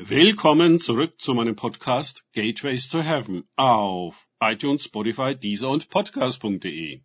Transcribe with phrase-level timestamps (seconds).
[0.00, 7.00] Willkommen zurück zu meinem Podcast Gateways to Heaven auf iTunes, Spotify, Deezer und Podcast.de.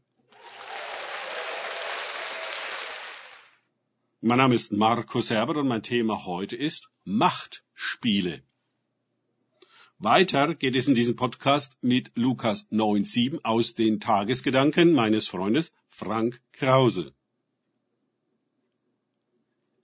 [4.21, 8.43] Mein Name ist Markus Herbert und mein Thema heute ist Machtspiele.
[9.97, 16.43] Weiter geht es in diesem Podcast mit Lukas 9.7 aus den Tagesgedanken meines Freundes Frank
[16.51, 17.15] Krause.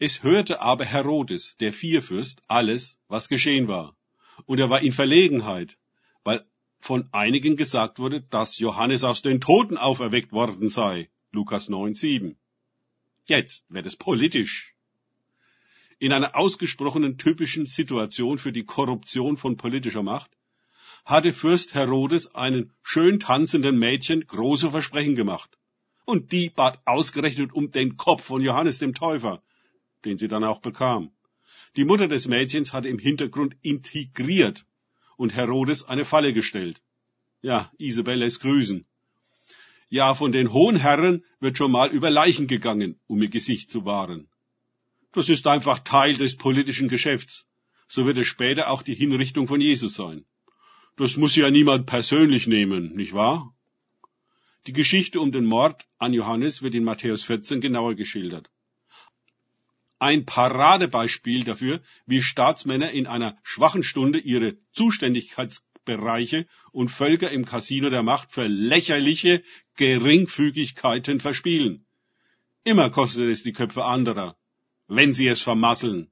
[0.01, 3.97] Es hörte aber Herodes, der Vierfürst, alles, was geschehen war.
[4.45, 5.77] Und er war in Verlegenheit,
[6.23, 6.45] weil
[6.79, 11.09] von einigen gesagt wurde, dass Johannes aus den Toten auferweckt worden sei.
[11.33, 12.37] Lukas 9, 7.
[13.25, 14.73] Jetzt wird es politisch.
[15.99, 20.31] In einer ausgesprochenen typischen Situation für die Korruption von politischer Macht
[21.03, 25.57] hatte Fürst Herodes einen schön tanzenden Mädchen große Versprechen gemacht.
[26.05, 29.43] Und die bat ausgerechnet um den Kopf von Johannes dem Täufer,
[30.05, 31.11] den sie dann auch bekam.
[31.75, 34.65] Die Mutter des Mädchens hatte im Hintergrund integriert
[35.17, 36.81] und Herodes eine Falle gestellt.
[37.41, 38.85] Ja, Isabel lässt grüßen.
[39.89, 43.85] Ja, von den hohen Herren wird schon mal über Leichen gegangen, um ihr Gesicht zu
[43.85, 44.27] wahren.
[45.11, 47.45] Das ist einfach Teil des politischen Geschäfts.
[47.87, 50.25] So wird es später auch die Hinrichtung von Jesus sein.
[50.95, 53.53] Das muss ja niemand persönlich nehmen, nicht wahr?
[54.67, 58.49] Die Geschichte um den Mord an Johannes wird in Matthäus 14 genauer geschildert
[59.99, 67.89] ein Paradebeispiel dafür, wie Staatsmänner in einer schwachen Stunde ihre Zuständigkeitsbereiche und Völker im Casino
[67.89, 69.43] der Macht für lächerliche
[69.75, 71.85] Geringfügigkeiten verspielen.
[72.63, 74.37] Immer kostet es die Köpfe anderer,
[74.87, 76.09] wenn sie es vermasseln.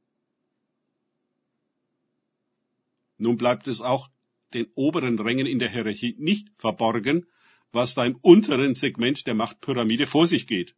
[3.17, 4.09] Nun bleibt es auch
[4.53, 7.25] den oberen Rängen in der Hierarchie nicht verborgen,
[7.71, 10.75] was da im unteren Segment der Machtpyramide vor sich geht.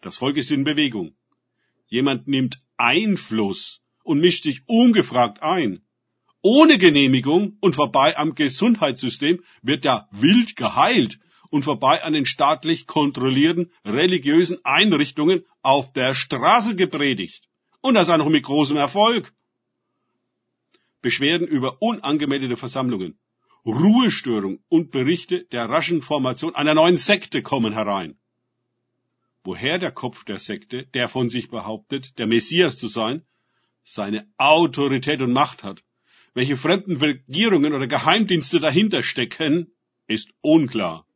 [0.00, 1.16] Das Volk ist in Bewegung.
[1.92, 5.82] Jemand nimmt Einfluss und mischt sich ungefragt ein.
[6.40, 11.20] Ohne Genehmigung und vorbei am Gesundheitssystem wird da wild geheilt
[11.50, 17.50] und vorbei an den staatlich kontrollierten religiösen Einrichtungen auf der Straße gepredigt.
[17.82, 19.34] Und das auch noch mit großem Erfolg.
[21.02, 23.18] Beschwerden über unangemeldete Versammlungen,
[23.66, 28.16] Ruhestörung und Berichte der raschen Formation einer neuen Sekte kommen herein
[29.44, 33.22] woher der Kopf der Sekte, der von sich behauptet, der Messias zu sein,
[33.84, 35.82] seine Autorität und Macht hat.
[36.34, 39.72] Welche fremden Regierungen oder Geheimdienste dahinter stecken,
[40.06, 41.06] ist unklar.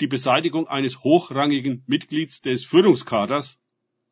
[0.00, 3.60] Die Beseitigung eines hochrangigen Mitglieds des Führungskaders,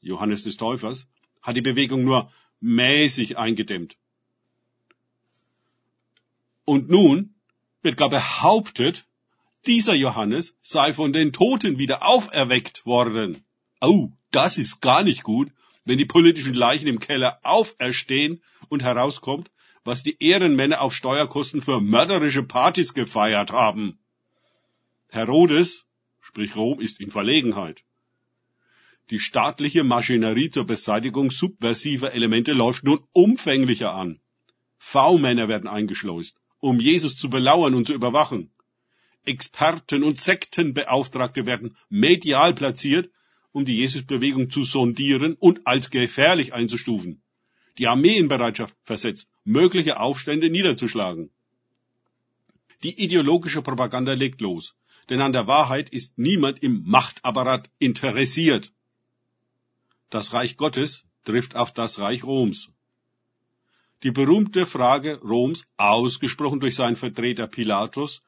[0.01, 1.09] Johannes des Täufers,
[1.41, 3.97] hat die Bewegung nur mäßig eingedämmt.
[6.65, 7.35] Und nun
[7.83, 9.07] wird gar behauptet,
[9.67, 13.45] dieser Johannes sei von den Toten wieder auferweckt worden.
[13.81, 15.51] Oh, das ist gar nicht gut,
[15.85, 19.51] wenn die politischen Leichen im Keller auferstehen und herauskommt,
[19.85, 23.99] was die Ehrenmänner auf Steuerkosten für mörderische Partys gefeiert haben.
[25.11, 25.87] Herodes,
[26.21, 27.85] sprich Rom, ist in Verlegenheit.
[29.11, 34.21] Die staatliche Maschinerie zur Beseitigung subversiver Elemente läuft nun umfänglicher an.
[34.79, 38.52] V-Männer werden eingeschleust, um Jesus zu belauern und zu überwachen.
[39.25, 43.11] Experten und Sektenbeauftragte werden medial platziert,
[43.53, 47.23] um die Jesusbewegung zu sondieren und als gefährlich einzustufen.
[47.79, 51.31] Die Armee in Bereitschaft versetzt, mögliche Aufstände niederzuschlagen.
[52.83, 54.75] Die ideologische Propaganda legt los,
[55.09, 58.73] denn an der Wahrheit ist niemand im Machtapparat interessiert.
[60.11, 62.71] Das Reich Gottes trifft auf das Reich Roms.
[64.03, 68.21] Die berühmte Frage Roms, ausgesprochen durch seinen Vertreter Pilatus,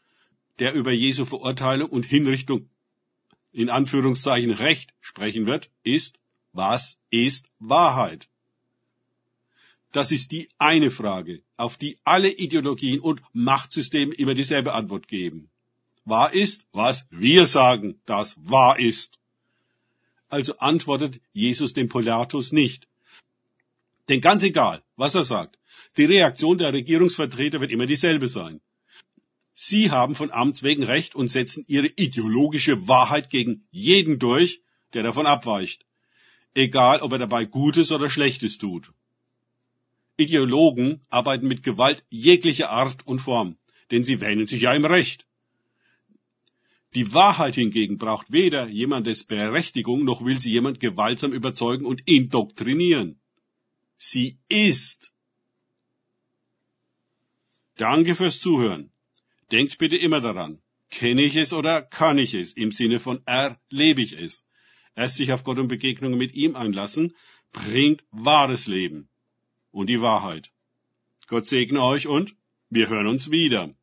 [0.59, 2.69] der über Jesu Verurteilung und Hinrichtung
[3.53, 6.19] in Anführungszeichen Recht sprechen wird, ist,
[6.53, 8.28] was ist Wahrheit?
[9.92, 15.50] Das ist die eine Frage, auf die alle Ideologien und Machtsysteme immer dieselbe Antwort geben.
[16.04, 19.19] Wahr ist, was wir sagen, das wahr ist.
[20.28, 22.88] Also antwortet Jesus dem Pilatus nicht.
[24.09, 25.59] Denn ganz egal, was er sagt,
[25.97, 28.60] die Reaktion der Regierungsvertreter wird immer dieselbe sein.
[29.54, 34.60] Sie haben von Amts wegen Recht und setzen ihre ideologische Wahrheit gegen jeden durch,
[34.92, 35.86] der davon abweicht.
[36.54, 38.92] Egal, ob er dabei Gutes oder Schlechtes tut.
[40.16, 43.56] Ideologen arbeiten mit Gewalt jeglicher Art und Form,
[43.91, 45.27] denn sie wähnen sich ja im Recht.
[46.95, 53.21] Die Wahrheit hingegen braucht weder jemandes Berechtigung, noch will sie jemand gewaltsam überzeugen und indoktrinieren.
[53.97, 55.12] Sie ist.
[57.77, 58.93] Danke fürs Zuhören.
[59.54, 60.60] Denkt bitte immer daran,
[60.91, 64.45] kenne ich es oder kann ich es, im Sinne von erlebe ich es.
[64.97, 67.15] Erst sich auf Gott und Begegnungen mit ihm einlassen,
[67.53, 69.09] bringt wahres Leben.
[69.71, 70.51] und die Wahrheit.
[71.28, 72.34] Gott segne euch und
[72.68, 73.74] wir hören uns wieder.